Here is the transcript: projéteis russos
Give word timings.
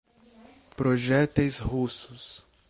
projéteis 0.75 1.59
russos 1.61 2.43